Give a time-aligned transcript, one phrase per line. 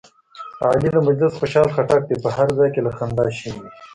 [0.71, 3.69] علي د مجلس خوشحال خټک دی، په هر ځای کې له خندا شین وي.